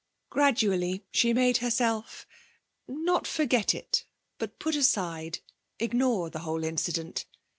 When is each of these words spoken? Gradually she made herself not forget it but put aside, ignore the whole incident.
Gradually 0.31 1.05
she 1.11 1.31
made 1.31 1.57
herself 1.57 2.25
not 2.87 3.27
forget 3.27 3.75
it 3.75 4.03
but 4.39 4.57
put 4.57 4.75
aside, 4.75 5.41
ignore 5.77 6.31
the 6.31 6.39
whole 6.39 6.63
incident. 6.63 7.27